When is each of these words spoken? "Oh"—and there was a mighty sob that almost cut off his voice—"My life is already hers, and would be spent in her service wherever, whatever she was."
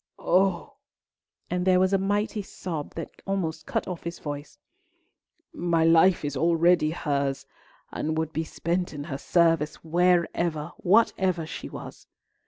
"Oh"—and 0.17 1.63
there 1.63 1.79
was 1.79 1.93
a 1.93 1.99
mighty 1.99 2.41
sob 2.41 2.95
that 2.95 3.21
almost 3.27 3.67
cut 3.67 3.87
off 3.87 4.01
his 4.03 4.17
voice—"My 4.17 5.83
life 5.85 6.25
is 6.25 6.35
already 6.35 6.89
hers, 6.89 7.45
and 7.91 8.17
would 8.17 8.33
be 8.33 8.43
spent 8.43 8.93
in 8.95 9.03
her 9.03 9.19
service 9.19 9.83
wherever, 9.83 10.71
whatever 10.77 11.45
she 11.45 11.69
was." 11.69 12.07